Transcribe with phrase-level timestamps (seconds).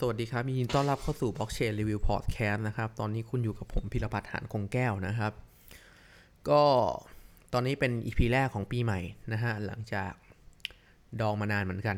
[0.00, 5.32] สวัสดีครับยินดีต้อนรับเข้าสู่ Blockchain Review Podcast นะครับ ตอนนี้คุณอยู่กับผมพิรพัฒน์หานคงแก้วนะครับ
[6.48, 6.62] ก็
[7.52, 9.00] ตอนนี้เป็น EP แรกของปีใหม่
[9.32, 10.12] นะฮะ หลังจาก
[11.20, 11.96] ดองมานานเหมือนกัน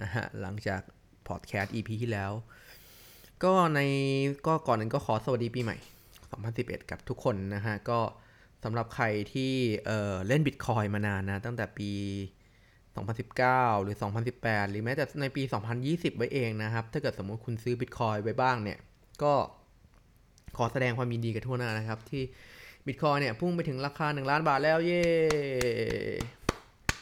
[0.00, 0.80] นะฮะ หลังจาก
[1.28, 2.30] Podcast EP ที่แล้ว
[3.44, 3.80] ก็ใน
[4.46, 5.76] ก็ก่อนหนึ่งก็ขอสวัสดีปีใหม่
[6.32, 8.00] 2011 กับทุกคนนะฮะ ก็
[8.64, 9.52] สำหรับใครที่
[9.86, 11.90] เออเล่น Bitcoin มานานนะ ตั้งแต่ปี
[12.96, 13.96] 2019 หรือ
[14.32, 15.42] 2018 หรือแม้แต่ในปี
[15.80, 18.78] 2020 ไว้เองนะครับ ถ้าเกิดสมมติคุณซื้อ Bitcoin ไว้บ้างเนี่ย
[19.22, 19.32] ก็
[20.56, 22.22] ขอแสดงความยินดีกับทั่วหน้านะครับ ที่
[22.86, 25.02] Bitcoin เนี่ยพุ่งไปถึงราคา 1 ล้านบาทแล้วเย้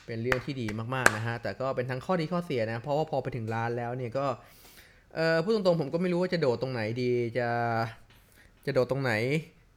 [0.07, 4.27] เป็นเรื่องที่ดีมากๆนะฮะ แต่ก็เป็นทั้งข้อดีข้อเสียนะ เพราะว่าพอไปถึงล้านแล้วเนี่ยก็
[5.15, 7.49] เออพูดตรงๆผมก็ไม่รู้ว่าจะโดดตรงไหนดี จะ
[8.67, 9.13] จะโดดตรงไหน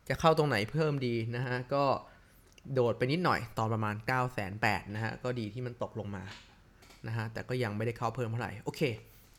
[0.10, 1.84] จะเข้าตรงไหนเพิ่มดีนะฮะ ก็
[2.74, 6.24] โดดไปนิดหน่อยตอนประมาณ 9 8 0 0 0นะฮะ ก็ดีที่มันตกลงมา
[7.08, 8.82] นะฮะ แต่ก็ยังไม่ได้เข้าเพิ่มเท่าไหร่ โอเค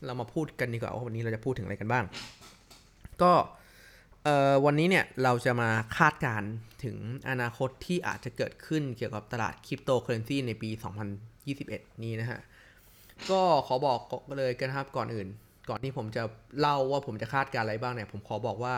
[0.05, 2.05] เรามาพูดกันดีกว่าว่าวันนี้เราจะพูดถึงอะไรกันบ้าง
[3.21, 3.33] ก็
[4.23, 6.51] เอ่อวันนี้เนี่ยเราจะมาคาดการณ์
[6.83, 6.97] ถึง
[7.29, 10.69] อนาคตที่อาจจะเกิดขึ้นเกี่ยวกับตลาดคริปโตเคอเรนซีในปี
[11.35, 12.39] 2021 นี้นะฮะ
[13.29, 13.99] ก็ขอบอก
[14.37, 15.27] เลยกันครับก่อนอื่น
[15.69, 16.23] ก่อนที่ผมจะ
[16.59, 18.75] เล่าว่าผมจะคาดการณ์อะไรบ้างเนี่ย ผมขอบอกว่า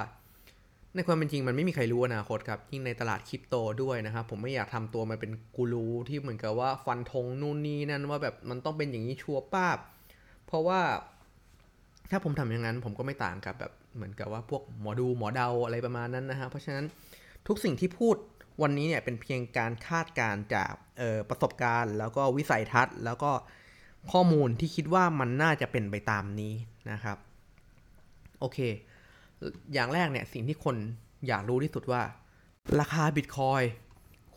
[0.95, 9.77] ในความเป็นจริงมันไม่มีใครรู้อนาคตครับ ยิ่งในตลาดคริปโตด้วยนะครับ ผมไม่อยากทำตัวมาเป็นกูรูที่เหมือนกับว่าฟันธงนู่นนี่นั่นว่าแบบมันต้องเป็นอย่างนี้ชัวร์ป้าบ
[10.47, 10.79] เพราะว่า
[12.11, 16.85] ถ้าผมทำอย่างนั้น ผมก็ไม่ต่างกับแบบเหมือนกับว่าพวกหมอดูหมอเดาอะไรประมาณนั้นนะฮะ เพราะฉะนั้น
[17.47, 18.15] ทุกสิ่งที่พูด
[18.61, 20.71] วันนี้เนี่ยเป็นเพียงการคาดการณ์จาก
[21.29, 23.31] ประสบการณ์ แล้วก็วิสัยทัศน์ แล้วก็
[24.11, 26.53] ข้อมูลที่คิดว่ามันน่าจะเป็นไปตามนี้
[26.91, 27.17] นะครับ
[28.39, 28.59] โอเค
[29.73, 30.75] อย่างแรกเนี่ยสิ่งที่คน
[31.27, 32.01] อยากรู้ที่สุดว่า
[32.79, 33.61] ราคาบิตคอย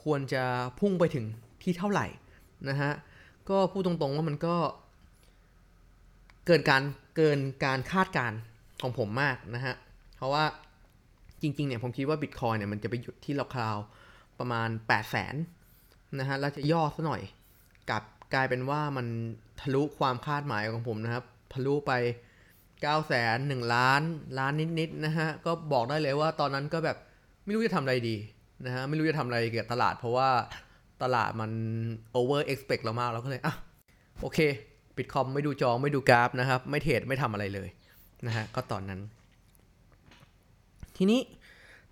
[0.02, 0.42] ควรจะ
[0.80, 1.24] พุ่งไปถึง
[1.62, 2.06] ที่เท่าไหร่
[2.68, 2.92] นะฮะ
[3.50, 4.56] ก็พูดตรงๆว่ามันก็
[6.46, 6.82] เกินการ
[7.16, 8.32] เกินการคาดการ
[8.82, 9.74] ของผมมากนะฮะ
[10.16, 10.44] เพราะว่า
[11.42, 13.66] จริงๆเนี่ยผมคิดว่าบิตคอยเนี่ยมันจะไปหยุดที่ราคา
[14.38, 15.34] ประมาณ 8 0 0แสน
[16.18, 17.22] นะฮะ แล้วจะย่อซะหน่อย
[17.90, 18.02] กลับ
[18.34, 19.06] กลายเป็นว่ามัน
[19.60, 21.92] ทะลุความคาดหมายของผมนะครับ ทะลุไป
[22.84, 24.02] 9 0 0แสนหนึ่งล้าน
[24.38, 26.96] ล้านนิดๆนะฮะก็บอกได้เลยว่าตอนนั้นก็แบบ
[27.44, 28.16] ไม่รู้จะทำอะไรดี
[28.66, 30.28] นะฮะไม่รู้จะทำอะไรเกี่ยวกับตลาด เพราะว่า
[31.02, 31.50] ตลาดมัน
[32.18, 33.54] over expect เรามากเราก็เลยอะ
[34.20, 34.38] โอเค
[34.96, 37.68] ปิดคอมไม่ดูจอไม่ดูกราฟนะครับ ไม่เทรดไม่ทำอะไรเลย
[38.26, 39.00] นะฮะก็ตอนนั้น
[40.96, 41.20] ทีนี้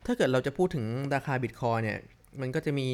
[0.06, 1.98] ถ้าเกิดเราจะพูดถึงราคาบิตคอยเนี่ย
[2.40, 2.88] มันก็จะมี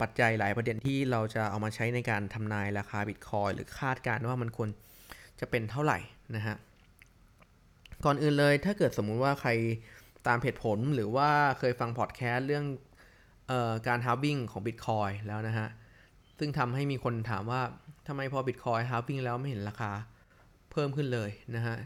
[0.00, 4.68] ปัจจัยหลายประเด็นที่เราจะเอามาใช้ในการทำนายราคาบิตคอยหรือคาดการณ์ว่ามันควร
[5.40, 5.98] จะเป็นเท่าไหร่
[6.36, 6.56] นะฮะ
[8.04, 9.50] ก่อนอื่นเลยถ้าเกิดสมมุติว่าใคร
[10.26, 12.64] ตามเพจผมหรือว่าเคยฟังพอดแคสต์เรื่อง
[13.50, 15.68] เออการ halving ของ Bitcoin แล้วนะฮะ
[16.38, 17.60] ซึ่งทำให้มีคนถามว่า
[18.08, 19.92] ทำไมพอ Bitcoin halving แล้วไม่เห็นราคา
[20.70, 21.76] เพิ่มขึ้นเลยนะฮะ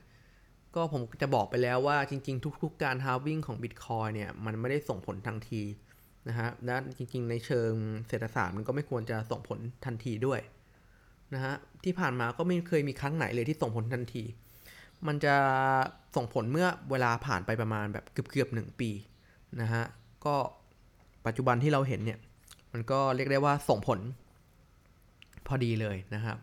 [0.75, 5.63] ก็ผมจะบอกไปแล้วว่าจริง ๆ ทุก ๆ การ halving ของ Bitcoin เนี่ย มันไม่ได้ส่งผลทันที
[6.29, 7.73] นะฮะและจริง ๆ ในเชิง
[8.09, 10.41] เศรษฐศาสตร์มันก็ไม่ควรจะส่งผลทันทีด้วย
[11.35, 14.25] นะฮะที่ผ่านมาก็ไม่เคยมีครั้งไหนเลยที่ส่งผลทันที
[15.07, 15.35] มันจะ
[16.17, 18.91] ส่งผลเมื่อเวลาผ่านไปประมาณแบบเกือบๆหนึ่งปี
[19.61, 19.85] นะฮะ
[20.27, 20.35] ก็
[21.27, 22.19] ปัจจุบันที่เราเห็นเนี่ย
[22.73, 24.01] มันก็เรียกได้ว่าส่งผล
[25.47, 26.39] พอดีเลยนะครับ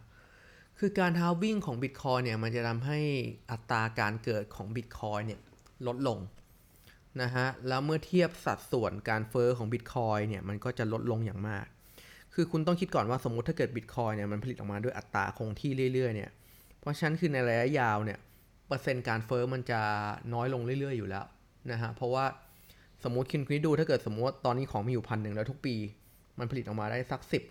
[0.80, 3.00] คือการฮาวิ่งของ Bitcoin เนี่ย มันจะทำให้
[3.52, 5.42] อัตราการเกิดของ Bitcoin เนี่ย
[5.88, 6.19] ลดลง
[7.22, 11.66] นะฮะ แล้วเมื่อเทียบสัดส่วนการเฟอ้อของ Bitcoin เนี่ย มันก็จะลดลงอย่างมาก
[12.34, 16.31] คือคุณต้องคิดก่อนว่าสมมติถ้าเกิด Bitcoin เนี่ย มันผลิตออกมาด้วยอัตราคงที่เรื่อยๆเนี่ย
[16.80, 18.19] เพราะฉะนั้นคือในระยะยาวเนี่ย
[18.73, 19.81] ปอร์เซ็นต์การเฟอ้อมันจะ
[20.34, 21.25] น้อยลงเรื่อยๆอยู่แล้ว
[21.72, 22.25] นะฮะเพราะว่า
[23.03, 25.75] สมมติคิดคิดดูถ้าเกิดสมมติตอนนี้ของมีอยู่พันหนึ่งแล้วทุกปี
[26.39, 27.44] มันผลิตออกมาได้สักสิบ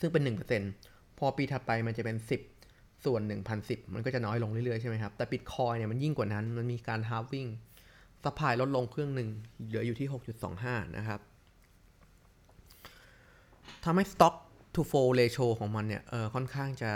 [0.00, 0.72] ซึ่งเป็นหนึ่งเปอร์เซ็นต์
[1.18, 2.40] พอปีถัดไปมันจะเป็นสิบ
[3.04, 7.46] ส่วนหนึ่งพันสิบมันก็จะน้อยลงเรื่อยๆใช่ไหมครับแต่บิตคอยเนี่ยมันยิ่งกว่านั้นมันมีการ halving
[8.24, 9.28] supply ลดลงครึ่งหนึ่ง
[9.66, 10.08] เหลืออยู่ที่
[10.52, 11.20] 6.25 นะครับ
[13.84, 14.34] ทำให้ stock
[14.74, 16.92] to flow ratio ของมันเนี่ยเออค่อนข้างจะ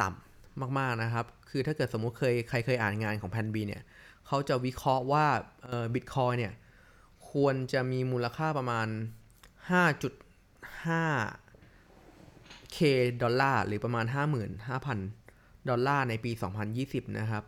[0.00, 0.33] ต่ำ
[0.78, 3.82] มาก ๆ นะครับ คือถ้าเกิดสมมุติเคยใครเคยอ่านงานของ Plan B เนี่ย
[4.26, 5.26] เขาจะวิเคราะห์ว่า
[5.64, 6.52] เออบิตคอยเนี่ย
[7.30, 8.86] ควรจะมีมูลค่าประมาณ
[9.80, 12.78] 5.5 k
[13.22, 14.04] ดอลลาร์ หรือประมาณ
[14.86, 16.30] 55,000 ดอลลาร์ในปี
[16.74, 17.44] 2020 นะครับ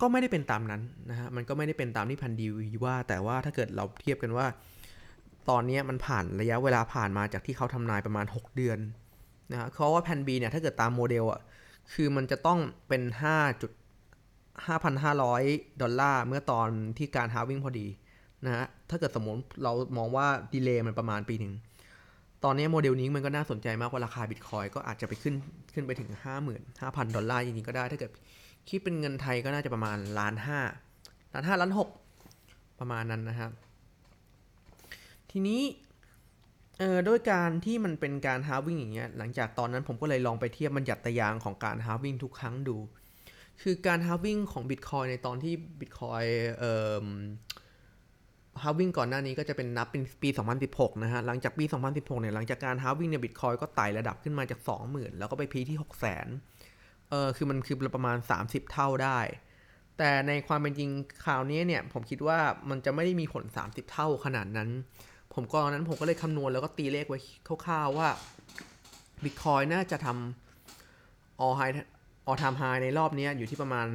[0.00, 2.46] ก็ไม่ได้เป็นตามนั้นนะฮะ มันก็ไม่ได้เป็นตามที่ Plan B
[2.84, 4.46] ว่า แต่ว่าถ้าเกิดเราเทียบกันว่า
[5.50, 8.78] ตอนนี้มันผ่านระยะเวลาผ่านมาจากที่เขาทำนายประมาณ 6 เดือน
[9.52, 11.40] นะฮะเพราว่าแผ่น B เนี่ย ถ้าเกิดตามโมเดลอะ
[11.92, 12.58] คือมันจะต้อง
[12.88, 13.02] เป็น
[13.32, 13.72] 5จุด
[14.56, 17.86] 5,500 ดอลลาร์ เมื่อตอนที่การ halving พอดี
[18.44, 21.54] นะฮะ ถ้าเกิดสมมติเรามองว่า delay มันประมาณปีหนึ่ง
[22.44, 25.34] ตอนนี้โมเดลนี้มันก็น่าสนใจมากว่าราคาบิตคอยก็อาจจะไปขึ้น
[25.74, 26.10] ขึ้นไปถึง
[26.62, 28.12] 55,000 ดอลลาร์จริงๆก็ได้ ถ้าเกิด
[28.68, 30.60] คิดเป็นเงินไทยก็น่าจะประมาณล้านห้า
[31.34, 31.88] ล้านห้าล้านหก
[32.80, 33.50] ประมาณนั้นนะครับ
[35.30, 35.60] ทีนี้
[36.78, 42.76] เออด้วยการที่มันเป็นการ halving อย่างเงี้ยหลังจากตอนนั้นผมก็เลยลองไปเทียบบัญญัติไตรยางศ์ของการ halving ทุกครั้งดู
[43.62, 46.28] คือการ halving ของ Bitcoin ในตอนที่ Bitcoin
[46.58, 46.74] เอ่
[47.04, 47.06] อ
[48.62, 50.28] halving ก่อนหน้านี้ก็จะเป็นนับเป็นปี
[50.66, 55.78] 2016 นะฮะ หลังจากปี 2016 เนี่ย หลังจากการ halving เนี่ย Bitcoin ก็ไต่ระดับขึ้นมาจาก 20,000 แล้วก็ไป peak ที่
[56.42, 59.18] 600,000 เออคือมันคือประมาณ 30 เท่าได้
[59.98, 60.90] แต่ในความเป็นจริง
[61.24, 62.38] คราวนี้เนี่ย ผมคิดว่า
[62.70, 64.70] มันจะไม่ได้มีผล 30 เท่าขนาดนั้น
[65.34, 67.18] ผมก็ตอนนั้นผมก็เลยคำนวณแล้วก็ตีเลขไว้
[67.64, 68.08] คร่าวๆว่า
[69.24, 71.74] Bitcoin น่าจะทำ all high
[72.28, 73.86] all time high ในรอบนี้อยู่ที่ประมาณ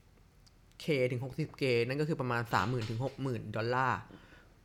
[0.00, 4.00] 30 k ถึง 60 k นั่นก็คือประมาณ 30,000ถึง60,000 ดอลลาร์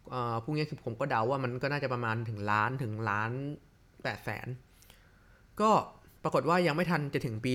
[0.09, 3.31] เอ่อพวกนี้คือผมก็เดาว่ามันก็น่าจะประมาณถึงล้านถึงล้าน
[3.81, 4.47] 8แสน
[5.61, 5.71] ก็
[6.23, 7.53] ปรากฏว่ายังไม่ทันจะถึงปี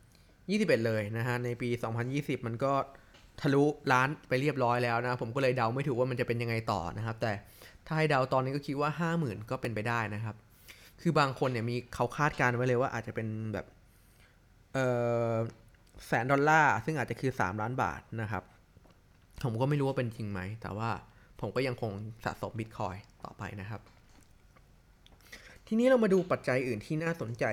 [0.00, 1.68] 2021 เลยนะฮะ ในปี
[2.08, 2.72] 2020 มันก็
[3.40, 7.32] ทะลุล้านไปเรียบร้อยแล้วนะ ผมก็เลยเดาไม่ถูกว่ามันจะเป็นยังไงต่อนะครับ แต่
[7.86, 10.36] ถ้าให้เดาตอนนี้ก็คิดว่า 50,000 ก็เป็นไปได้นะครับ
[11.00, 13.66] คือบางคนเนี่ยมีเขาคาดการณ์ไว้เลยว่าอาจจะเป็นแบบ
[14.74, 14.78] เอ
[15.30, 15.32] อ
[16.06, 18.42] แสนดอลลาร์ซึ่งอาจจะคือ 3 ล้านบาทนะครับ
[19.44, 20.90] ผมก็ไม่รู้ว่าเป็นจริงไหม แต่ว่า
[21.40, 21.92] ผมก็ยังคง
[22.24, 23.80] สะสมบิตคอยต่อไปนะครับ
[25.66, 27.44] ทีนี้เรามาดูปัจจัยอื่นที่น่าสนใจ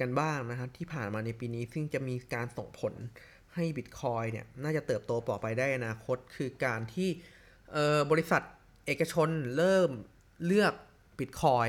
[0.00, 2.94] กันบ้างนะครับ ที่ผ่านมาในปีนี้ซึ่งจะมีการส่งผล
[3.54, 7.08] ให้บิตคอยเนี่ยน่าจะเติบโตต่อไปได้นอนาคต คือการที่
[8.10, 8.42] บริษัท
[8.86, 9.90] เอกชนเริ่ม
[10.46, 10.72] เลือก
[11.18, 11.66] บิตคอย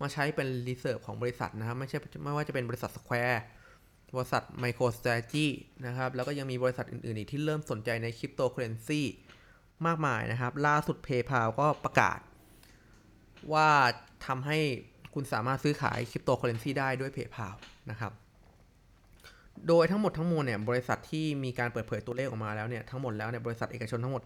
[0.00, 3.38] มาใช้เป็น reserve ของบริษัทนะครับ ไม่ใช่ไม่ว่าจะเป็นบริษัท Square
[4.16, 5.46] บริษัท MicroStrategy
[5.86, 9.00] นะครับ แล้วก็ยังมีบริษัทอื่น ๆ อีกที่เริ่มสนใจในคริปโตเคอเรนซี
[9.86, 12.18] มากมายนะครับ ล่าสุด PayPal ก็ประกาศ
[13.52, 13.70] ว่า
[14.26, 14.58] ทำให้
[15.14, 17.54] คุณสามารถซื้อขายคริปโตเคอเรนซีได้ด้วย PayPal
[17.90, 18.12] นะครับ
[19.68, 24.22] โดยทั้งหมดทั้งมวลเนี่ยบริษัทที่มีการเปิดเผยตัวเลขออกมาแล้วเนี่ยทั้งหมดแล้วเนี่ยบริษัทเอกชนทั้งหมด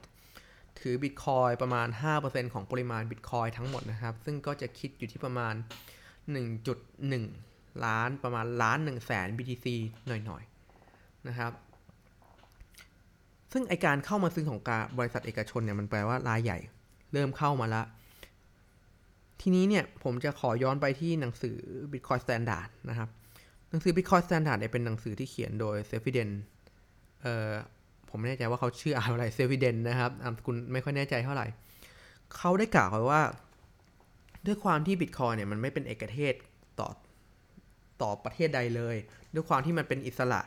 [0.80, 1.88] ถือบิตคอยประมาณ
[2.20, 5.54] 5%ของปริมาณบิตคอยทั้งหมดนะครับ ซึ่งก็จะคิดอยู่ที่ประมาณ
[6.28, 9.66] 1.1 ล้านประมาณล้าน1แสน BTC
[10.06, 11.52] หน่อยๆนะครับ
[13.52, 16.58] ซึ่งไอการเข้ามาซื้อของการบริษัทเอกชนเนี่ยมันแปลว่ารายใหญ่
[17.12, 17.82] เริ่มเข้ามาละ
[19.40, 21.56] ทีนี้เนี่ยผมจะขอย้อนไปที่หนังสือ
[21.92, 23.08] Bitcoin Standard นะครับ
[23.72, 26.28] หนังสือ Bitcoin Standard เนี่ยเป็นหนังสือที่เขียนโดย Saifedean
[27.22, 27.52] เอ่อ
[28.08, 31.46] ผมไม่แน่ใจว่าเขาชื่ออะไร Saifedean นะครับนามสกุลไม่ค่อยแน่ใจเท่าไหร่
[32.36, 33.22] เขาได้กล่าวไว้ว่า
[34.46, 36.34] ด้วยความที่ Bitcoin เนี่ยมันไม่เป็นเอกเทศ
[36.80, 36.88] ต่อ
[38.02, 38.96] ต่อประเทศใดเลย
[39.34, 40.40] ด้วยความที่มันเป็นอิสระ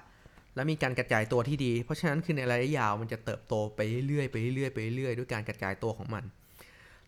[0.56, 6.24] และมีการกระจายตัวที่ดี เพราะฉะนั้นคือในระยะยาวมันจะเติบโตไปเรื่อยๆไปเรื่อยๆไปเรื่อยๆด้วยการกระจายตัวของมัน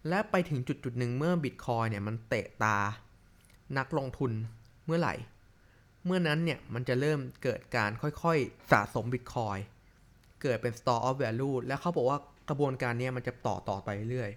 [0.10, 2.78] และไปถึงจุดจุดหนึ่งเมื่อบิตคอยเนี่ยมันเตะตา
[3.78, 4.32] นักลงทุน
[4.86, 5.16] เมื่อไหร่
[6.08, 9.58] เมื่อนั้นเนี่ยมันจะเริ่มเกิดการค่อยๆสะสมบิตคอย
[10.44, 12.18] เกิดเป็น store of value และเขาบอกว่า
[12.50, 14.32] กระบวนการนี้มันจะต่อต่อไปเรื่อย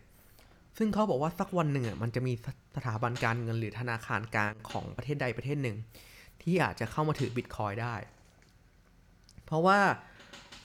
[0.79, 2.33] ซึ่งเขาบอกว่าสักวันหนึ่งอะมันจะมี
[2.77, 5.77] สถาบันการเงินหรือธนาคารกลางของประเทศใดประเทศหนึ่ง
[6.43, 7.95] ที่อาจจะเข้ามาถือบิตคอยได้
[9.47, 9.79] เพราะว่า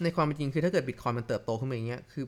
[0.04, 2.26] ในความเป็นจริงคือถ้าเกิดบิตคอยมันเติบโตขึ้นมาอย่างเงี้ยคือ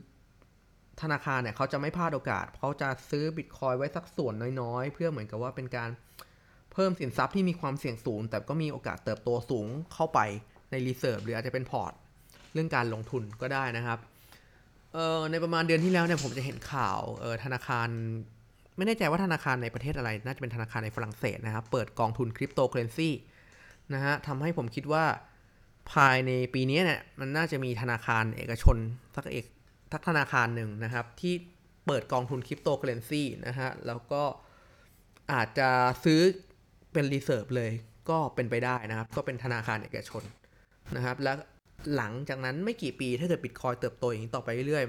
[1.02, 10.20] ธนาคารเนี่ยเขาจะไม่พลาดโอกาสเขาจะซื้อบิตคอยไว้สักส่วนน้อยๆ เพื่อเหมือนกับว่าเป็นการเพิ่มสินทรัพย์ที่มีความเสี่ยงสูง แต่ก็มีโอกาสเติบโตสูงเข้าไป
[10.72, 11.94] ใน reserve หรืออาจจะเป็นพอร์ต
[12.54, 14.00] เรื่องการลงทุนก็ได้นะครับ
[14.94, 17.88] เอ่อในประมาณเดือนที่แล้วเนี่ยผมจะเห็นข่าวเอ่อธนาคาร
[18.78, 23.10] ไม่แน่ใจว่าธนาคารในประเทศอะไร น่าจะเป็นธนาคารในฝรั่งเศสนะครับ เปิดกองทุนคริปโตเคอเรนซี
[23.94, 25.06] นะฮะทำให้ผมคิดว่า
[25.94, 28.78] ภายในปีนี้เนี่ยมันน่าจะมีธนาคารเอกชน
[29.16, 29.46] สักเอก
[29.92, 31.34] สักธนาคารหนึ่งนะครับ ที่
[31.86, 34.24] เปิดกองทุนคริปโตเคอเรนซีนะฮะแล้วก็
[35.34, 35.70] อาจจะ
[36.04, 36.22] ซื้อ
[36.94, 37.72] เป็น reserve เลย
[38.10, 40.24] ก็เป็นไปได้นะครับ ก็เป็นธนาคารเอกชน
[40.96, 41.34] นะครับ และ
[41.96, 44.86] หลังจากนั้นไม่กี่ปีถ้าเกิดบิตคอยน์เติบโตอย่างนี้ต่อไปเรื่อย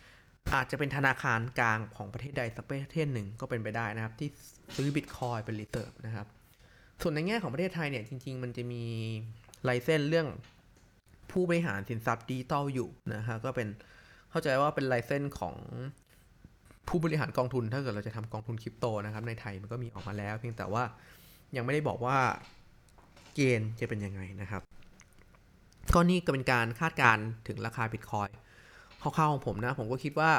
[0.00, 4.28] ๆ อาจจะเป็นธนาคารกลางของประเทศใดสักประเทศหนึ่งก็เป็นไปได้นะครับ ที่
[4.76, 6.26] ซื้อบิตคอยน์เป็น reserve นะครับ
[7.02, 8.84] ส่วนในแง่ของประเทศไทยเนี่ยจริง ๆ มันจะมี
[9.64, 10.28] license เรื่อง
[11.30, 13.68] ผู้บริหารสินทรัพย์ดิจิตอลอยู่นะฮะก็เป็น
[14.30, 15.54] เข้าใจว่าเป็น license ของ
[16.88, 20.84] ผู้บริหารกองทุน ถ้าเกิดเราจะทำกองทุนคริปโตนะครับในไทยมันก็มีออกมาแล้ว เพียงแต่ว่า
[21.56, 22.18] ยังไม่ได้บอกว่า
[23.34, 24.62] เกณฑ์จะเป็นยังไงนะครับ
[25.94, 28.28] ก็นี่ก็เป็นการคาดการณ์ถึงราคาบิตคอยน์
[29.02, 30.30] คร่าวๆของผมนะ ผมก็คิดว่า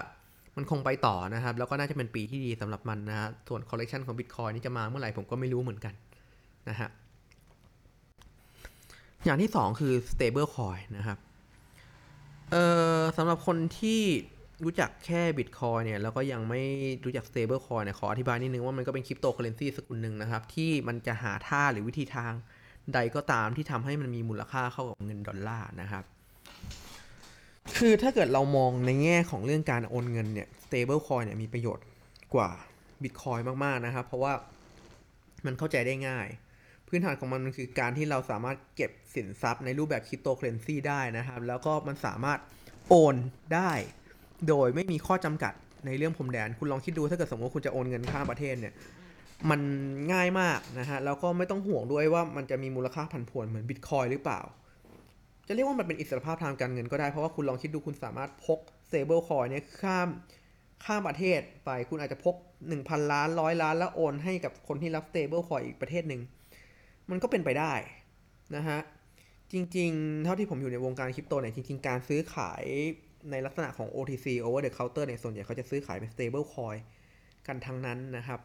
[0.58, 5.94] มันคงไปต่อนะครับ แล้วก็น่าจะเป็นปีที่ดีสำหรับมันนะฮะส่วน correction ของบิตคอยน์นี่จะมาเมื่อไหร่ผมก็ไม่รู้เหมือนกัน
[6.70, 6.90] นะฮะ
[9.26, 11.18] อย่างที่สองคือ stable coin นะครับ
[12.52, 12.66] เอ่
[12.98, 14.02] อสำหรับคนที่
[14.64, 16.62] รู้จักแค่บิตคอยน์เนี่ยแล้วก็ยังไม่
[17.06, 22.34] รู้จัก stable coin เนี่ยขออธิบายนิดนึงว่ามันก็เป็นคริปโตเคอเรนซีสกุลหนึ่งนะครับ ที่มันจะหาท่าหรือวิธีทาง
[22.94, 26.04] ใดก็ตามที่ทำให้มันมีมูลค่าเท่ากับเงินดอลลาร์นะครับ
[27.78, 31.86] คือถ้าเกิดเรามองในแง่ของเรื่องการโอนเงินเนี่ย stable coin เนี่ยมีประโยชน์
[32.36, 32.50] กว่า
[33.04, 34.34] Bitcoin มากๆนะครับ เพราะว่า
[35.46, 36.28] มันเข้าใจได้ง่าย
[36.88, 42.40] พื้นฐานของมันมันคือการที่เราสามารถเก็บสินทรัพย์ในรูปแบบคริปโตเคอเรนซีได้นะครับ แล้วก็มันสามารถ
[42.90, 43.16] โอน
[43.56, 43.72] ได้
[44.48, 45.54] โดยไม่มีข้อจำกัด
[45.86, 48.74] ในเรื่องพรมแดน คุณลองคิดดูถ้าเกิดสมมติว่าคุณจะโอนเงินข้ามประเทศเนี่ย
[49.50, 49.62] มัน
[50.14, 54.42] ง่ายมากนะฮะแล้วก็ไม่ต้องห่วงด้วยว่ามันจะมีมูลค่าผันผวนเหมือนบิตคอยหรือเปล่า
[55.48, 60.08] จะเรียกว่ามันเป็นอิสรภาพทางการเงินก็ได้เพราะว่าคุณลองคิดดูคุณสามารถพก stable coin เนี่ยข้าม
[60.86, 62.36] ข้ามประเทศไปคุณอาจจะพก
[62.74, 66.22] 1,000 ล้านร้อยล้านแล้วโอนให้กับคนที่รับ stable coin อีกประเทศหนึ่ง
[67.10, 67.74] มันก็เป็นไปได้
[68.56, 68.80] นะฮะ
[69.52, 72.64] จริงๆ เท่าที่ผมอยู่ในวงการคริปโตเนี่ยจริง ๆ การซื้อขาย
[73.32, 76.78] ในลักษณะของ OTC over the counter เนี่ยส่วนใหญ่เขาจะซื้อขายเป็น stable coin
[77.48, 78.40] กันทั้งนั้นนะครับ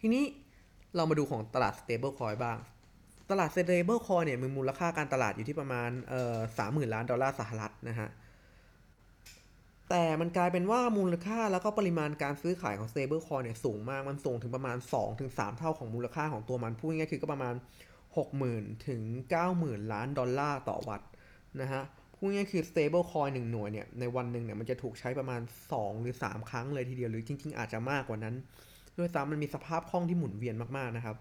[0.00, 0.24] ทีนี้
[0.96, 2.58] เรามาดูของตลาด stable coin บ้าง
[3.30, 8.08] ตลาด stable coin เนี่ยมีมูลค่าการตลาดอยู่ที่ประมาณเอ่อสามหมื่นล้านดอลลาร์สหรัฐนะฮะ
[9.90, 14.76] แต่มันกลายเป็นว่ามูลค่าแล้วก็ปริมาณการซื้อขายของ stable coin เนี่ยสูงมาก มันสูงถึงประมาณ
[15.16, 17.54] 2-3 เท่าของมูลค่าของตัวมันพูดง่ายๆคือก็ประมาณ
[18.20, 19.02] 60,000 ถึง
[19.46, 21.10] 90,000 ล้านดอลลาร์ต่อวัตต์
[21.60, 21.82] นะฮะ
[22.22, 28.34] พูดง่ายคือ stable coin หนึ่งหน่วยเนี่ยในวันหนึ่งเนี่ยมันจะถูกใช้ประมาณ 2 หรือ 3 ครั้งเลยทีเดียวหรือจริง ๆ อาจจะมากกว่านั้น
[28.98, 31.16] ด้วยซ้ำมันมีสภาพคล่องที่หมุนเวียนมากๆนะครับ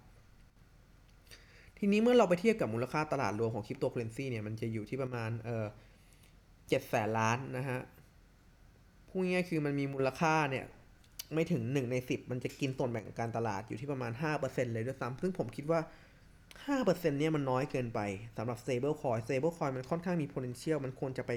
[1.78, 5.66] ทีนี้เมื่อเราไปเทียบกับมูลค่าตลาดรวมของคริปโตเคอเรนซีเนี่ยมันจะอยู่ที่ประมาณเออ
[6.70, 7.80] เจ็ดแสนล้านนะฮะ
[9.10, 10.66] พูดง่ายคือมันมีมูลค่าเนี่ย
[11.34, 15.80] ไม่ถึงหนึ่งในสิบมันจะกินส่วนแบ่งการตลาดอยู่ที่ประมาณห้าเปอร์เซ็นเลยด้วยซ้ำซึ่งผมคิดว่า
[16.68, 18.00] ห้าเปอร์เซ็นเนี่ยมันน้อยเกินไป
[18.38, 21.32] สำหรับ stable coin stable coin มันค่อนข้างมี potential มันควรจะไป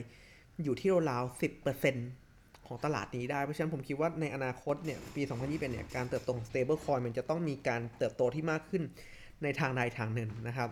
[0.63, 1.97] อยู่ที่ราวๆสิบเปอร์เซ็น
[2.67, 8.83] ของตลาดนี้ได้ เพราะฉะนั้นผมคิดว่าในอนาคตเนี่ยปี 2021เนี่ยการเติบโตของ stable coin มันจะต้องมีการเติบโตที่มากขึ้น
[9.43, 10.71] ในทางใดทางหนึ่งนะครับ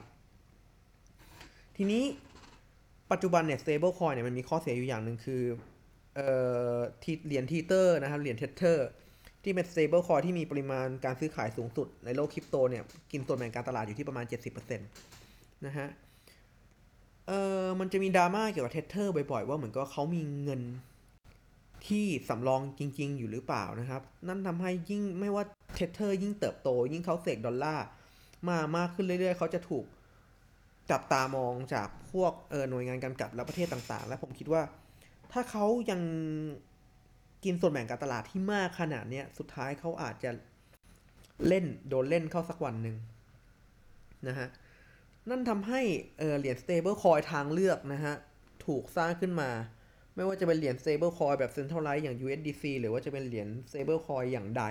[1.76, 2.02] ทีนี้
[3.12, 5.42] ปัจจุบันเนี่ย stable coin เนี่ยมันมีข้อเสียอยู่อย่างหนึ่งคือ
[6.14, 6.28] เอ่
[6.74, 6.78] อ
[7.26, 8.88] เหรียญ Tether นะครับเหรียญ Tether
[9.42, 15.88] ที่เป็น stable coin ที่มีปริมาณการซื้อขายสูงสุดในโลกคริปโตเนี่ย กินส่วนแบ่งการตลาดอยู่ที่ประมาณ 70%นะฮะ
[17.28, 17.32] เอ
[17.62, 20.62] อมันจะมีดราม่าเกี่ยวกับ Tether บ่อยๆ ว่าเหมือนก็เขามีเงิน
[21.86, 25.44] ที่สำรองจริง ๆ อยู่หรือเปล่านะครับ นั่นทำให้ยิ่งไม่ว่า
[25.74, 27.86] Tether ยิ่งเติบโต ยิ่งเขาเสกดอลลาร์
[28.48, 29.84] มามากขึ้นเรื่อย ๆ เขาจะถูก
[30.90, 34.62] จับตามองจากพวกเออหน่วยงานกำกับและประเทศต่างๆ และผมคิดว่า
[35.32, 36.00] ถ้าเขายัง
[37.44, 40.30] กินส่วนแบ่งการตลาดที่มากขนาดเนี้ยสุดท้ายเขาอาจจะ
[41.48, 42.96] เล่นโดนเล่นเข้าสักวันหนึ่ง
[44.28, 44.48] นะฮะ
[45.28, 45.80] นั่นทำให้
[46.18, 48.14] เออเหรียญ stable coin ทางเลือกนะฮะ
[48.66, 49.50] ถูกสร้างขึ้นมา
[50.16, 54.64] ไม่ว่าจะเป็นเหรียญ stable coin แบบ centralized อย่าง USDC หรือว่าจะเป็นเหรียญ stable coin อย่างใด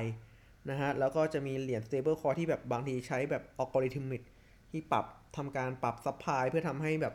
[0.69, 4.23] นะฮะแล้วก็จะมีเหรียญ stable coin ที่แบบบางทีใช้แบบ algorithmic
[4.71, 5.05] ที่ปรับ
[5.37, 7.13] ทำการปรับ supply เพื่อทำให้แบบ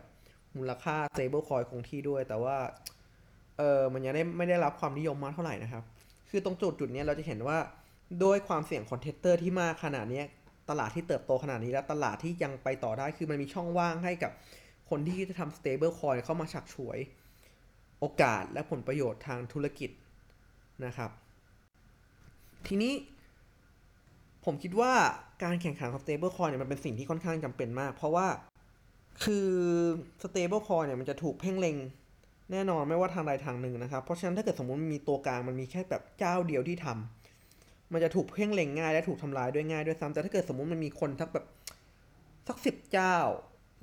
[0.57, 2.55] มูลค่า stable coin คงที่ด้วย แต่ว่า
[3.57, 5.83] เออมันยังได้ไม่ได้รับความนิยมมากเท่าไหร่นะครับ
[6.29, 7.57] คือตรงจุดจุดนี้เราจะเห็นว่า
[8.23, 10.23] ด้วยความเสี่ยงของ Tether ที่มากขนาดนี้
[10.69, 14.31] ตลาดที่เติบโตขนาดนี้และตลาดที่ยังไปต่อได้คือมันมีช่องว่างให้กับ
[14.89, 16.99] คนที่จะทำ stable coin เข้ามาฉักฉวย
[17.99, 19.89] โอกาสและผลประโยชน์ทางธุรกิจ
[20.85, 21.11] นะครับ
[22.67, 22.93] ทีนี้
[24.45, 24.93] ผมคิดว่า
[25.43, 28.27] การแข่งขันของ stable coin เนี่ยมันเป็นสิ่งที่ค่อนข้างจำเป็นมาก เพราะว่า
[29.23, 29.49] คือ
[30.23, 31.77] stable coin เนี่ยมันจะถูกเพ่งเล็ง
[32.51, 41.45] แน่นอนไม่ว่าทางใดทางหนึ่งนะครับ เพราะฉะนั้นถ้าเกิดสมมติมันมีตัวกลางมันมีแค่แบบเจ้าเดียวที่ทำมันจะถูกเพ่งเล็งง่ายและถูกทำลายด้วยง่ายด้วยซ้ำแต่ถ้าเกิดสมมติมันมีคนทักแบบ
[42.47, 43.17] สักสิบเจ้า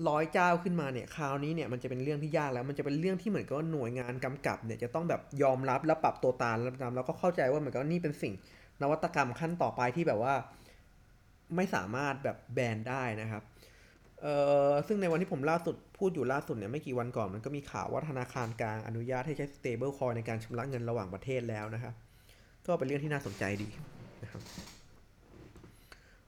[0.09, 8.35] ร้อยเจ้าขึ้นมาเนี่ยคราวนี้เนี่ยมันจะเป็นเรื่องที่ยากแล้วมันจะเป็นเรื่องที่เหมือนกับว่าหน่วยงานกำกับเนี่ยจะต้องแบบยอมรับและปรับตัวตามแล้วตามแล้วก็เข้าใจว่าเหมือนกับนี่เป็นสิ่ง
[8.83, 10.35] นวัตกรรมขั้นต่อไปที่แบบว่า
[11.57, 13.43] ไม่สามารถแบบแบนได้นะครับ
[14.23, 14.35] เอ่
[14.71, 21.95] อซึ่งในวันที่ผมล่าสุดพูดอยู่ล่าสุดเนี่ยไม่กี่วันก่อนมันก็มีข่าวว่าธนาคารกลางอนุญาตให้ใช้ stable coin ในการชำระเงินระหว่างประเทศแล้วนะครับ
[22.67, 23.69] ก็เป็นเรื่องที่น่าสนใจดี
[24.23, 24.43] นะครับ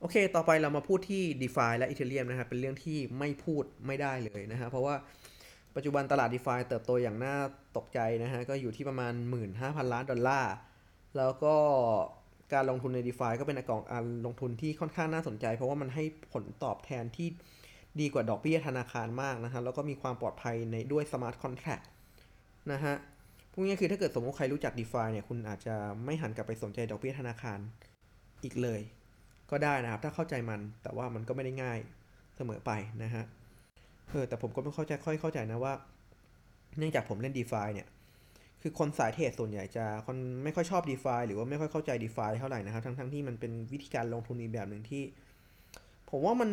[0.01, 4.95] โอเค ต่อไปเรามาพูดที่ DeFi และ Ethereum นะครับ เป็นเรื่องที่ไม่พูดไม่ได้เลยนะฮะ เพราะว่า
[5.77, 7.37] ปัจจุบันตลาด DeFi เติบโตอย่างน่า
[7.77, 9.13] ตกใจนะฮะ ก็อยู่ที่ประมาณ
[9.53, 10.55] 15,000 ล้านดอลลาร์
[11.17, 11.55] แล้วก็
[12.53, 17.29] การลงทุนใน DeFi ก็เป็นกองการลงทุนที่ค่อนข้างน่าสนใจ เพราะว่ามันให้ผลตอบแทนที่
[18.01, 21.85] ดีกว่าดอกเบี้ยธนาคารมากนะฮะแล้วก็มีความปลอดภัยในด้วย Smart Contract
[22.73, 22.95] นะฮะ
[23.53, 25.75] พูดง่ายๆคือถ้าเกิดสมมติใครรู้จัก DeFi เนี่ยคุณอาจจะ
[26.05, 27.59] ไม่หันกลับไปสนใจดอกเบี้ยธนาคาร
[28.45, 28.81] อีกเลย
[29.51, 31.79] ก็ได้นะครับ ถ้าเข้าใจมันแต่ว่ามันก็ไม่ได้ง่าย
[32.37, 32.71] เสมอไป
[33.03, 33.25] นะฮะ
[34.11, 35.73] เออแต่ผมก็ไม่เข้าใจค่อยเข้าใจนะว่า
[36.79, 37.89] เนื่องจากผมเล่น DeFi เนี่ย
[38.63, 45.03] คือคนสายเทรดส่วนใหญ่จะคนไม่ค่อยชอบ d e f าหรือว่าไม่ค่อยเข้าใจ d e f าเท่าไหร่นะครับทั้งทั้งที่มันเป็นวิธีการลงทุนอีกแบบหนึ่งที่
[46.11, 46.51] ผมว่ามัน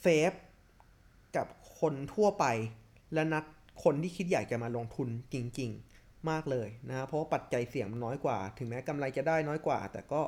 [0.00, 0.32] เซฟ
[1.36, 1.46] กับ
[1.80, 2.44] คนทั่วไป
[3.14, 3.44] และนัก
[3.84, 10.20] คนที่คิดอยากจะมาลงทุนจริง ๆ มากเลยนะครับเพราะปัจจัยเสี่ยงน้อยกว่า ถึงแม้กำไรจะได้น้อยกว่า แต่ก็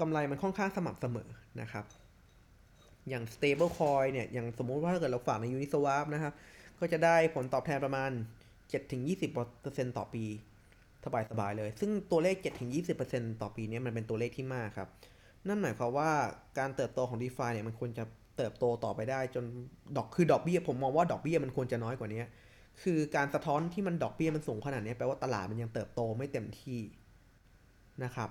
[0.00, 1.28] กำไรมันค่อนข้างสม่ำเสมอ
[1.60, 1.84] นะครับ
[3.08, 6.34] อย่าง stable coin เนี่ย อย่างสมมุติว่าถ้าเกิดเราฝากใน Uniswap นะครับ
[6.80, 8.10] ก็จะได้ผลตอบแทนประมาณ
[8.84, 10.24] 7-20%ต่อปี
[11.30, 12.36] สบายๆเลย ซึ่งตัวเลข
[12.88, 14.88] 7-20%ต่อปีเนี้มันเป็นตัวเลขที่มากครับ
[15.48, 16.10] นั่นหมายความว่า
[16.58, 18.04] การเติบโตของ d e f าเนี่ยมันควรจะ
[18.36, 19.44] เติบโตต่อไปได้จน
[19.96, 22.22] ดอกคือดอกเบี้ยผมมองว่าดอกเบี้ยมันควรจะน้อยกว่านี้
[22.82, 26.80] คือการสะท้อนที่มันดอกเบี้ยมันสูงขนาดนี้แปลว่าตลาดมันยังเติบโตไม่เต็มที่
[28.04, 28.30] นะครับ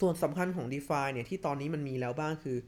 [0.00, 2.58] ส่วนสำคัญของ d e f าเนี่ยที่ตอนนี้มันมีแล้วบ้างคือ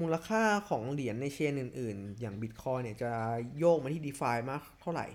[0.00, 3.10] มูลค่าของเหรียญในเชนอื่น ๆ อย่าง Bitcoin เนี่ยจะ
[3.58, 5.06] โยกมาที่ d e f ามากเท่าไหร่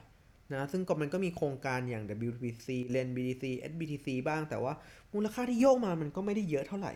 [0.53, 4.73] นะซึ่งก็มันก็มีโครงการอย่าง WBTC LEN BTC SBTC บ้าง แต่ว่า
[5.13, 6.93] มูลค่าที่โยกมามันก็ไม่ได้เยอะเท่าไหร่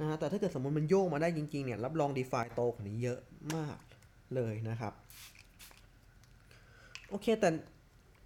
[0.00, 3.18] นะฮะแต่ถ้าเกิดสมมติมันโยกมาได้จริงๆเนี่ยรับรอง d e f าโตกว่านี้เยอะ
[3.54, 3.78] มาก
[4.34, 4.92] เลยนะครับ
[7.10, 7.50] โอเคแต่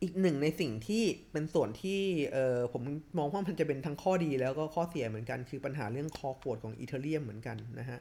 [0.02, 2.00] อีกหนึ่งในสิ่งที่เป็นส่วนที่
[2.32, 2.82] เออผม
[3.18, 7.98] มองว่ามันจะเป็นทั้งข้อดีแล้วก็ข้อเสียเหมือนกัน คือปัญหาเรื่องคอขวดของอีเทเรียมเหมือนกันนะฮะ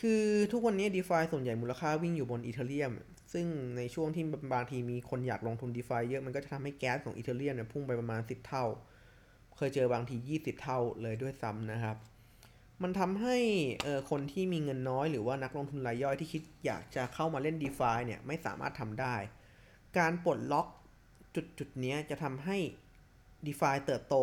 [0.00, 0.22] คือ
[0.52, 2.92] ทุกวันนี้ d e f าส่วนใหญ่มูลค่าวิ่งอยู่บนอีเทเรียม
[3.32, 8.64] ซึ่งในช่วงที่บางทีมีคนอยากลงทุน d e f าเยอะมันก็จะทำให้แก๊สของอีเทเรียมเนี่ยพุ่งไปประมาณ 10 เท่า
[9.56, 11.96] เคยเจอบางที 20 เท่าเลยด้วยซ้ำนะครับ
[12.82, 13.36] มันทำให้
[13.82, 19.14] เออคนที่มีเงินน้อยหรือว่านักลงทุนรายย่อยที่คิดอยากจะเข้ามาเล่น d e f าเนี่ยไม่สามารถทำได้
[19.98, 20.66] การปลดล็อก
[21.34, 22.56] จุดจุดนี้จะทำให้
[23.46, 24.16] d e f าเติบโต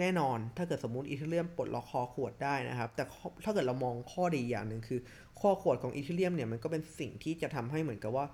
[0.00, 3.04] แน่นอน ถ้าเกิดสมมุติอีเทเรียมปลดล็อกคอขวดได้นะครับ แต่
[3.44, 5.00] ถ้าเกิดเรามองข้อดีอย่างหนึ่งคือ
[5.40, 8.26] ข้อขวดของอีเทเรียมเนี่ยมันก็เป็นสิ่งที่จะทำให้เหมือนกับว่า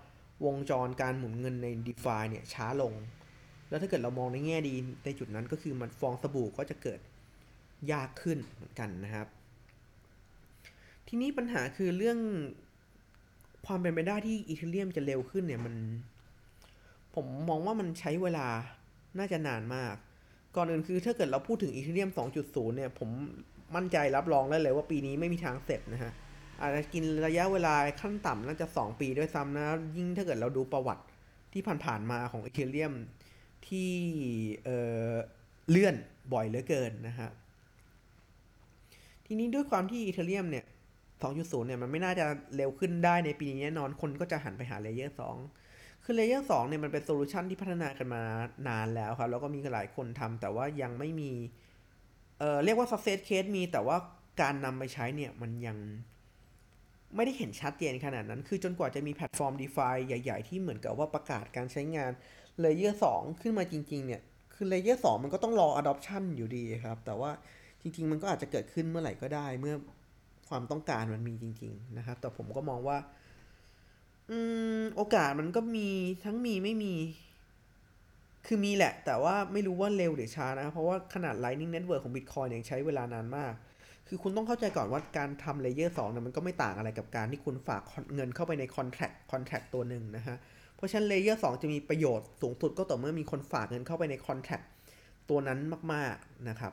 [0.45, 2.93] วงจรการหมุนเงินใน d e f าเนี่ยช้าลง
[3.69, 7.01] แล้วถ้าเกิดเรามองในแง่ดีในจุดนั้นก็คือมันฟองสบู่ก็จะเกิด
[7.93, 9.27] ยากขึ้นเหมือนกันนะครับ
[11.09, 12.19] ทีนี้ปัญหาคือเรื่อง
[13.67, 15.75] ความเป็นไปได้ที่อีเทเรียมจะเร็วขึ้นเนี่ยมัน
[17.15, 18.47] ผมมองว่ามันใช้เวลา
[19.19, 19.95] น่าจะนานมาก
[20.57, 22.11] ก่อนอื่นคือถ้าเกิดเราพูดถึงอีเทเรียม
[22.43, 23.11] 2.0 เนี่ย ผม
[23.77, 26.13] มั่นใจรับรองได้เลยว่าปีนี้ไม่มีทางเสร็จนะฮะ
[26.61, 29.67] อาจจะกินระยะเวลาขั้นต่ำน่าจะ 2 ปีด้วยซ้ำนะ
[29.97, 31.05] ยิ่งถ้าเกิดเราดูประวัติ
[31.53, 32.93] ที่ผ่านๆมาของอีเทเรียม
[33.69, 33.91] ที่
[34.65, 35.95] เเลื่อน
[36.33, 37.31] บ่อยเหลือเกินนะฮะ
[39.33, 40.65] ทีนี้ด้วยความที่ Ethereum เนี่ย
[41.21, 42.25] 2.0 เนี่ยมันไม่น่าจะ
[42.57, 45.17] เร็วขึ้นได้ในปีนี้แน่นอน คนก็จะหันไปหา layer
[45.59, 48.23] 2คือ layer 2เนี่ยมันเป็น solution ที่พัฒนากันมา
[48.69, 51.33] นานแล้วครับ แล้วก็มีหลายคนทำแต่ว่ายังไม่มี
[52.39, 53.97] เอ่อ เรียกว่า success case มี แต่ว่า
[54.43, 55.79] การนำไปใช้เนี่ยมันยัง
[57.15, 62.13] ไม่ได้เห็นชัดเจนขนาดนั้น คือจนกว่าจะมีแพลตฟอร์ม DeFi ใหญ่ ๆ ที่เหมือนกับว่าประกาศการใช้งาน
[62.61, 64.23] layer 2ขึ้นมาจริง ๆ เนี่ย
[64.55, 67.31] คือ layer 2มันก็ต้องรอ adoption อยู่ดีครับ แต่ว่า
[67.83, 69.75] จริง ๆ มันก็อาจจะเกิดขึ้นเมื่อไหร่ก็ได้ เมื่อ
[70.49, 72.99] ความต้องการมันมีจริง ๆ นะครับ แต่ผมก็มองว่า
[74.31, 74.39] อื
[74.81, 75.89] ม โอกาสมันก็มี
[76.25, 76.95] ทั้งมีไม่มี
[78.47, 83.53] คือมีแหละ แต่ว่าไม่รู้ว่าเร็วหรือช้านะ เพราะว่าขนาด Lightning Network ของ Bitcoin ยังใช้เวลานานมาก
[84.09, 87.83] คือคุณต้องเข้าใจก่อนว่าการทำ layer 2เนี่ยมันก็ไม่ต่างอะไรกับการที่คุณฝาก
[88.15, 90.37] เงินเข้าไปใน contract contract ตัวหนึ่งนะฮะ
[90.77, 94.67] เพราะฉะนั้นเลเยอร์2จะมีประโยชน์สูงสุดก็ต่อเมื่อมีคนฝากเงินเข้าไปใน contract
[95.29, 95.59] ตัวนั้น
[95.93, 96.73] มาก ๆ นะครับ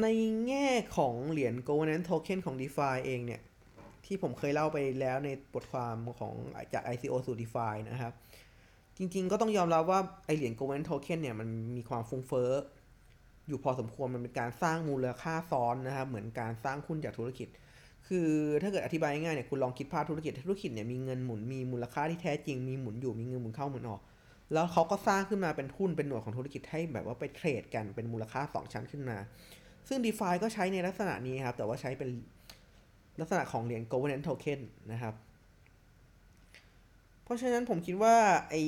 [0.00, 0.06] ใน
[0.46, 3.40] แง่ของเหรียญ governance token ของ DeFi เองเนี่ย
[4.06, 6.34] ที่ผมเคยเล่าไปแล้วในบทความของ
[6.74, 8.12] จาก ICO สู่ DeFi นะครับ
[8.96, 12.50] จริงๆ ก็ต้องยอมรับว่า ไอเหรียญ governance token เนี่ย มันมีความฟุ้งเฟ้อ
[13.48, 17.48] อยู่พอสมควรมันเป็นการสร้างมูลค่าซ้อนนะครับ เหมือนการสร้างหุ้นจากธุรกิจ
[18.08, 18.28] คือ
[18.62, 24.00] ถ้าเกิดอธิบายง่ายๆเนี่ยคุณลองคิดภาพธุรกิจธุรกิจเนี่ยมีเงินหมุนมีมูลค่าที่แท้จริงมีหมุนอยู่มีเงินหมุนเข้าหมุนออก
[24.52, 29.18] แล้วเขาก็สร้างขึ้นมาเป็นหุ้นเป็นหน่วยของธุรกิจให้แบบว่าไปเทรดกันเป็นมูลค่า 2 ชั้นขึ้นมา
[29.88, 32.10] ซึ่ง DeFi ก็ใช้ในลักษณะนี้ครับ แต่ว่าใช้เป็น
[33.20, 34.60] ลักษณะของเหรียญ governance token
[34.92, 35.14] นะครับ
[37.24, 38.16] เพราะฉะนั้นผมคิดว่า
[38.50, 38.62] ไอ้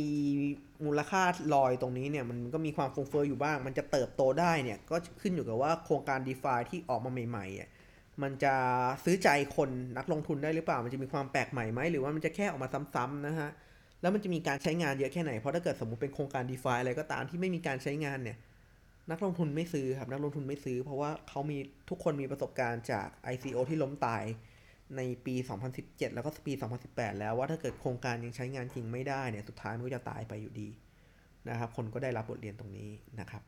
[0.85, 1.23] มูลค่า
[1.55, 7.69] ลอยตรงนี้เนี่ยมันก็มีความฟุ้งเฟ้ออยู่บ้าง มันจะเติบโตได้เนี่ยก็ขึ้นอยู่กับว่าโครงการ DeFi ที่ออกมาใหม่ๆอะ
[8.23, 8.55] มันจะ
[9.05, 13.51] ซื้อใจคนนักลงทุนได้หรือเปล่า มันจะมีความแปลกใหม่ไหมหรือว่ามันจะแค่ออกมาซ้ำๆนะฮะ
[14.01, 18.37] แล้วมันจะมีการใช้งานเยอะแค่ไหน เพราะถ้าเกิดสมมติเป็นโครงการ DeFi อะไรก็ตามที่ไม่มีการใช้งานเนี่ย
[19.11, 21.59] นักลงทุนไม่ซื้อครับ นักลงทุนไม่ซื้อ เพราะว่าเขามี
[21.91, 24.23] ทุกคนมีประสบการณ์จาก ICO ที่ล้มตาย
[24.97, 25.35] ในปี
[25.75, 26.53] 2017 แล้วก็ปี
[26.87, 30.69] 2018 แล้วว่าถ้าเกิดโครงการยังใช้งานจริงไม่ได้เนี่ยสุดท้ายมันก็จะตายไปอยู่ดี
[31.49, 32.91] นะครับ คนก็ได้รับบทเรียนตรงนี้
[33.21, 33.43] นะครับ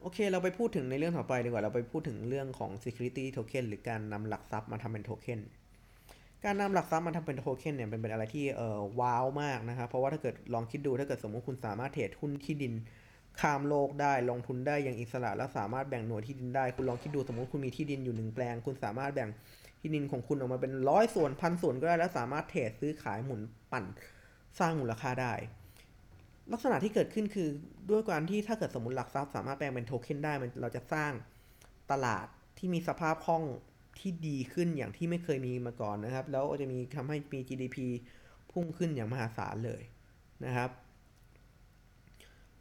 [0.00, 5.40] โอเค เราไปพูดถึงในเรื่องต่อไปดีกว่า เราไปพูดถึงเรื่องของ security token หรือการนำหลักทรัพย์มาทำเป็นโทเค็น
[6.44, 12.72] การนำหลักทรัพย์มาทำเป็นโทเค็นเนี่ยเป็นเป็นอะไรที่เอ่อว้าวมากนะครับ เพราะว่าถ้าเกิดลองคิดดูถ้าเกิดสมมติคุณสามารถเทรดหุ้นที่ดิน
[13.40, 19.30] ข้ามโลกได้ลงทุนได้อย่างอิสระแล้วสามารถแบ่งหน่วยที่ดินได้ คุณลองคิดดูสมมติคุณมีที่ดินอยู่หนึ่งแปลง คุณสามารถแบ่ง
[19.80, 23.40] ที่ดินของคุณออกมาเป็นร้อยส่วนพันส่วนก็ได้แล้วสามารถเทรดซื้อขายหมุน
[23.72, 23.84] ปั่น
[24.58, 25.34] สร้างมูลค่าได้
[26.52, 27.48] ลักษณะที่เกิดขึ้นคือ
[27.90, 31.12] ด้วยการที่ถ้าเกิดสมมติหลักทรัพย์สามารถแปลงเป็นโทเค็นได้มันเราจะสร้าง
[31.90, 32.26] ตลาด
[32.58, 33.42] ที่มีสภาพคล่อง
[33.98, 37.76] ที่ดีขึ้นอย่างที่ไม่เคยมีมาก่อนนะครับ แล้วจะมีทำให้มี GDP
[38.52, 39.82] พุ่งขึ้นอย่างมหาศาลเลย
[40.44, 40.70] นะครับ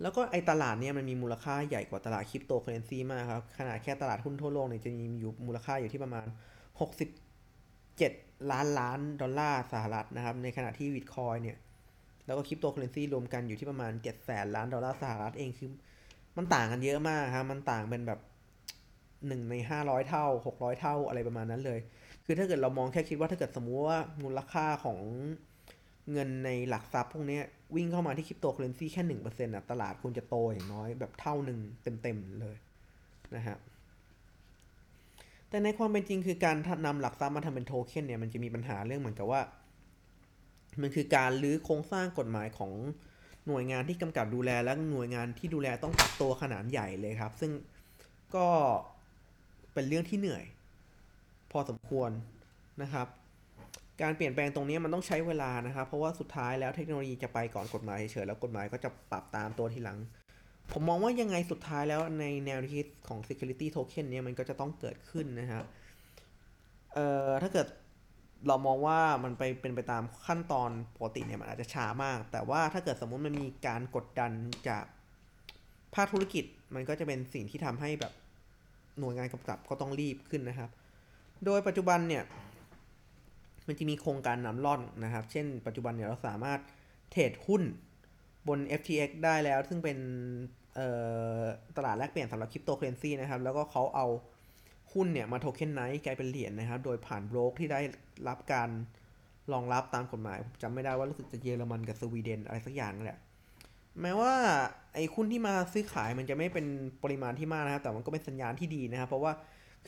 [0.01, 6.27] แล้วก็ไอ้ตลาดเนี่ยมันมีมูลค่าใหญ่กว่าตลาดคริปโตเคอเรนซีมากครับ ขนาดแค่ตลาดหุ้นทั่วโลกเนี่ยจะมีอยู่มูลค่าอยู่ที่ประมาณ
[7.59, 11.57] 67 ล้านล้านดอลลาร์สหรัฐนะครับ ในขณะที่บิตคอยน์เนี่ย
[12.25, 15.69] แล้วก็คริปโตเคอเรนซีรวมกันอยู่ที่ประมาณ7แสนล้านดอลลาร์สหรัฐเองคือ
[16.37, 18.19] มันต่างกันเยอะมากครับ มันต่างเป็นแบบ
[19.27, 21.79] หนึ่งในห้าร้อยเท่าหกร้อยเท่าอะไรประมาณนั้นเลย
[22.25, 24.99] คือถ้าเกิดเรามองแค่คิดว่าถ้าเกิดสมมุติว่ามูลค่าของ
[26.11, 27.39] เงินในหลักทรัพย์พวกนี้
[27.75, 31.59] วิ่งเข้ามาที่คริปโตเคอเรนซีแค่หนึ่งเปอร์เซ็นต์อะตลาดคุณจะโตอย่างน้อยแบบเท่าหนึ่ง
[32.01, 32.55] เต็มๆเลย
[33.35, 33.57] นะฮะ
[35.49, 39.41] แต่ในความเป็นจริงคือการนำหลักทรัพย์มาทำเป็นโทเค็นเนี่ยมันจะมีปัญหาเรื่องเหมือนกับว่า
[40.81, 42.71] มันคือการลื้อโครงสร้างกฎหมายของ
[43.47, 47.51] หน่วยงานที่กำกับดูแลและหน่วยงานที่ดูแลต้องปรับตัวขนาดใหญ่เลยครับ ซึ่ง
[48.35, 48.47] ก็
[49.73, 50.43] เป็นเรื่องที่เหนื่อย
[51.51, 52.09] พอสมควร
[52.81, 53.07] นะครับ
[54.01, 59.99] การเปลี่ยนแปลงตรงนี้มันต้องใช้เวลานะครับ เพราะว่าสุดท้ายแล้วเทคโนโลยีจะไปก่อนกฎหมายเฉยๆแล้วกฎหมายก็จะปรับตามตัวทีหลัง
[60.71, 65.61] ผมมองว่ายังไงสุดท้ายแล้วในแนวคิดของ security token เนี่ยมันก็จะต้องเกิดขึ้นนะฮะ
[66.93, 67.67] เอ่อถ้าเกิด
[68.47, 74.31] เรามองว่ามันไปเป็นไปตามขั้นตอนปกติเนี่ยมันอาจจะช้ามาก แต่ว่าถ้าเกิดสมมุติมันมีการกดดัน
[74.69, 74.85] จาก
[75.95, 78.13] ภาคธุรกิจมันก็จะเป็นสิ่งที่ทำให้แบบ
[78.99, 80.69] หน่วยงานกำกับก็ต้องรีบขึ้นนะครับ
[81.45, 82.23] โดยปัจจุบันเนี่ย
[83.67, 86.59] มันจะมีโครงการนำร่อนนะครับ เช่นปัจจุบันเนี่ยเราสามารถ
[87.11, 87.63] เทรดหุ้น
[88.47, 89.97] บน FTX ได้แล้ว ซึ่งเป็น
[91.77, 94.07] ตลาดแลกเปลี่ยนสำหรับคริปโตเคอเรนซีนะครับ แล้วก็เขาเอา
[94.93, 97.79] หุ้นเนี่ยมาโทเค็นไนท์กลายเป็นเหรียญนะครับ โดยผ่านโบรกที่ได้
[98.27, 98.69] รับการ
[99.53, 103.19] รองรับตามกฎหมายผมจำไม่ได้ว่ารู้สึกจะเยอรมันกับสวีเดนอะไรสักอย่างแหละ
[104.01, 104.33] แม้ว่า
[104.93, 106.65] ไอ้หุ้นที่มาซื้อขายมันจะไม่เป็น
[107.03, 109.31] ปริมาณที่มากนะครับ แต่มันก็เป็นสัญญาณที่ดีนะครับ เพราะว่า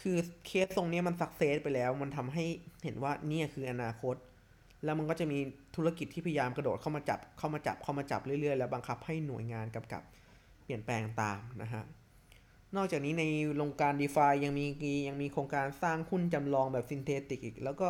[0.01, 2.45] คือเคสตรงนี้มันสักเซสไปแล้ว มันทำให้
[2.83, 4.15] เห็นว่าเนี่ยคืออนาคต
[4.83, 5.39] แล้วมันก็จะมี
[5.75, 10.03] ธุรกิจที่พยายามกระโดดเข้ามาจับเข้ามาจับเข้ามาจับเรื่อยๆ แล้วบังคับให้หน่วยงานกำกับ
[10.63, 11.83] เปลี่ยนแปลงตามนะฮะ
[12.75, 13.23] นอกจากนี้ใน
[13.57, 14.65] โรงการ d e f ายังมี
[15.07, 17.89] ยังมีโครงการสร้างหุ้นจำลองแบบ synthetic อีก แล้วก็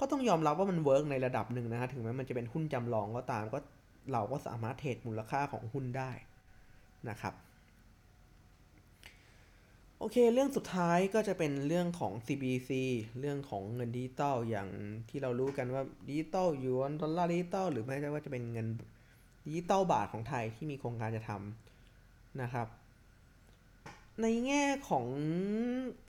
[0.00, 3.58] ก็ต้องยอมรับว่ามัน work ในระดับหนึ่งนะฮะถึงแม้มันจะเป็นหุ้นจำลองก็ตามก็
[4.12, 6.10] เราก็สามารถเทรดมูลค่าของหุ้นได้
[7.08, 7.34] นะครับ
[9.98, 12.70] โอเค เรื่องสุดท้ายก็จะเป็นเรื่องของ CBC
[13.20, 14.68] เรื่องของเงินดิจิตอลอย่าง
[15.08, 18.66] ที่เรารู้กันว่าดิจิตอลหยวนดอลลาร์ดิจิตอลหรือไม่ใช่ว่าจะเป็นเงิน
[19.46, 22.66] ดิจิตอลบาทของไทยที่มีโครงการจะทำนะครับ
[24.22, 25.06] ในแง่ของ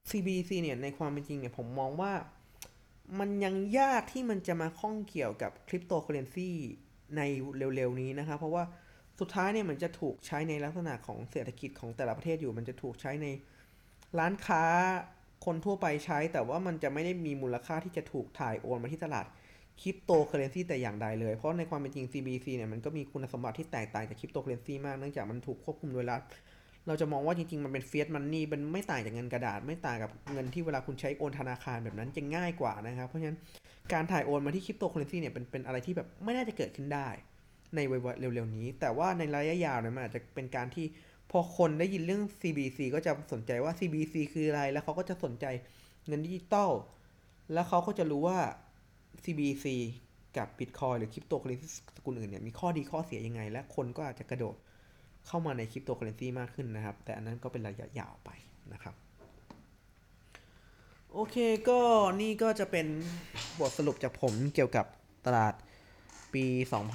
[0.09, 2.13] CBC เนี่ยในความเป็นจริงเนี่ยผมมองว่า
[3.19, 6.51] มันยังยากที่มันจะมาข้องเกี่ยวกับคริปโตเคอเรนซี
[7.17, 7.21] ใน
[7.75, 8.63] เร็วๆนี้นะครับ เพราะว่า
[9.19, 13.27] สุดท้ายเนี่ยมันจะถูกใช้ในลักษณะของเศรษฐกิจของแต่ละประเทศอยู่ มันจะถูกใช้ใน
[14.19, 14.63] ร้านค้า
[15.45, 19.25] คนทั่วไปใช้ แต่ว่ามันจะไม่ได้มีมูลค่าที่จะถูกถ่ายโอนมาที่ตลาด
[19.81, 26.21] คริปโตเคอเรนซีแต่อย่างใดเลย เพราะในความเป็นจริง CBC เนี่ยมันก็มีคุณสมบัติที่แตกต่างจากคริปโตเคอเรนซีมากเนื่องจากมันถูกควบคุมโดยรัฐ
[26.87, 33.37] เราจะมองว่าจริงๆ มันเป็น fiat money มันไม่ต่างจากเงินกระดาษ ไม่ต่างกับเงินที่เวลาคุณใช้โอนธนาคารแบบนั้นจะง่ายกว่านะครับ เพราะฉะนั้น
[33.93, 37.07] การถ่ายโอนมาที่คริปโตเคอเรนซีเนี่ยเป็นเป็นอะไรที่แบบไม่น่าจะเกิดขึ้นได้
[37.75, 37.79] ใน
[38.19, 40.85] เร็วๆนี้ แต่ว่าในระยะยาวเนี่ยมันอาจจะเป็นการที่
[41.31, 45.45] พอคนได้ยินเรื่อง CBC ก็จะสนใจว่า CBC คืออะไร แล้วเขาก็จะสนใจ
[46.07, 46.71] เงินดิจิตอล
[47.53, 48.39] แล้วเขาก็จะรู้ว่า
[49.23, 49.65] CBDC
[50.37, 54.55] กับ Bitcoin หรือคริปโตเคอเรนซีสกุลอื่นเนี่ยมีข้อดีข้อเสียยังไง และคนก็อาจจะกระโดด
[55.27, 58.29] เข้ามาในคริปโตเคอเรนซีมากขึ้นนะครับ แต่อันนั้นก็เป็นระยะยาวไป
[58.73, 58.95] นะครับ
[61.13, 61.35] โอเค
[61.69, 61.79] ก็
[62.21, 62.87] นี่ก็จะเป็น
[63.59, 64.85] บทสรุปจากผมเกี่ยวกับ
[65.25, 65.53] ตลาด
[66.33, 66.45] ปี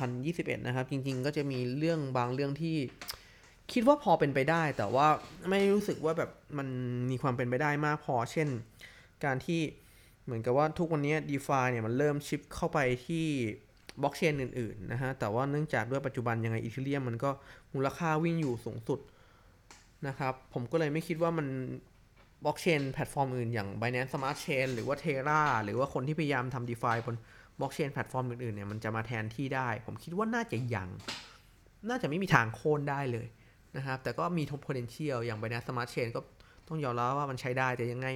[0.09, 2.77] 2021 นะครับ จริงๆ ก็จะมีเรื่องบางเรื่องที่
[3.73, 5.07] คิดว่าพอเป็นไปได้ แต่ว่า
[5.51, 6.69] ไม่รู้สึกว่าแบบมัน
[7.11, 8.49] มีความเป็นไปได้มากพอ เช่น
[9.25, 9.61] การที่
[10.25, 13.27] เหมือนกับว่าทุกวันนี้ d e f าเนี่ยมันเริ่ม shift เข้าไปที่
[14.03, 17.31] บล็อกเชนอื่นๆนะฮะ แต่ว่าเนื่องจากด้วยปัจจุบันยังไง Ethereum มันก็
[17.75, 19.01] มูลค่าวิ่งอยู่สูงสุด
[20.07, 21.47] นะครับ ผมก็เลยไม่คิดว่ามัน
[22.45, 27.17] บล็อกเชนแพลตฟอร์มอื่นอย่าง Binance Smart Chain หรือว่า Terra หรือว่าคนที่พยายามทำ DeFi บน
[27.61, 30.89] บล็อกเชนแพลตฟอร์มอื่นๆเนี่ยมันจะมาแทนที่ได้ ผมคิดว่าน่าจะยัง
[31.89, 33.27] น่าจะไม่มีทางโค่นได้เลย
[33.77, 36.21] นะครับ แต่ก็มีท potential อย่าง Binance Smart Chain ก็
[36.69, 38.09] ต้องยอมรับว่ามันใช้ได้แต่ยังไง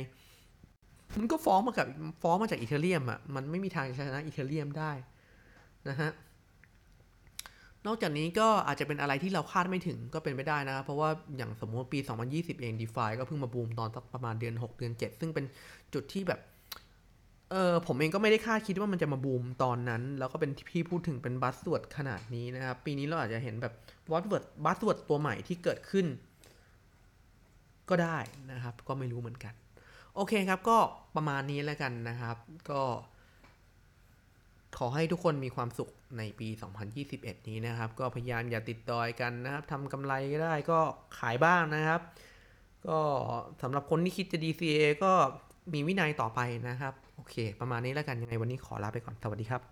[1.19, 1.87] มันก็ฟ้องมากับ
[2.23, 4.93] ฟ้องมาจากอีเทเรียมอะ มันไม่มีทางชนะอีเทเรียมได้
[5.89, 6.11] นะฮะ
[7.87, 11.99] นอกจากนี้ก็อาจจะเป็นอะไรที่เราคาดไม่ถึงก็เป็นไปได้นะครับ เพราะว่าอย่างสมมติปี
[12.31, 15.45] 2020 เอง DeFi ก็เพิ่งมาบูมตอนสักประมาณเดือน 6 เดือน 7 ซึ่งเป็น
[15.95, 16.41] จุดที่แบบ
[17.55, 23.75] เออผมเองก็ไม่ได้คาดคิดว่ามันจะมาบูมตอนนั้น แล้วก็เป็นที่พี่พูดถึงเป็นบัส w ว r d ขนาดนี้นะครับ ปีนี้เราอาจจะเห็นแบบ
[24.11, 26.07] บัส w ว r d บัส w ว r d ตัวใหม่ที่เกิดขึ้น
[27.91, 28.19] ก็ได้
[28.53, 29.55] นะครับ ก็ไม่รู้เหมือนกัน
[30.15, 30.79] โอเคครับก็
[31.17, 32.37] ประมาณนี้แล้วกันนะครับ
[32.71, 32.83] ก็
[34.79, 36.49] ขอให้ทุกคนมีความสุขในปี
[36.99, 40.81] 2021 นี้นะครับ ก็พยายามอย่าติดดอยกันนะครับทำกำไรก็ได้ก็
[41.19, 42.01] ขายบ้างนะครับ
[42.89, 42.99] ก็
[43.63, 45.13] สำหรับคนที่คิดจะ DCA ก็
[45.73, 49.63] มีวินัยต่อไปนะครับ โอเค ประมาณนี้แล้วกันยังไงวันนี้ขอลาไปก่อน สวัสดีครับ